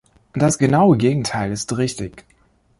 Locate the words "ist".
1.51-1.77